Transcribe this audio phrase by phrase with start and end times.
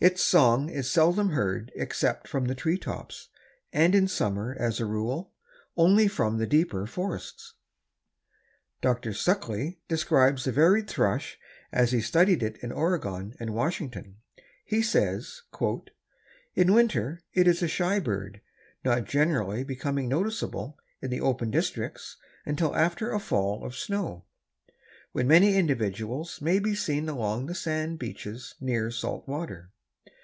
[0.00, 3.30] Its song is seldom heard except from the tree tops,
[3.72, 5.32] and in summer, as a rule,
[5.76, 7.54] only from the deeper forests.
[8.80, 9.10] Dr.
[9.10, 11.36] Suckley describes the Varied Thrush
[11.72, 14.18] as he studied it in Oregon and Washington.
[14.64, 15.42] He says:
[16.54, 18.40] "In winter it is a shy bird,
[18.84, 24.26] not generally becoming noticeable in the open districts until after a fall of snow,
[25.10, 29.72] when many individuals may be seen along the sand beaches near salt water.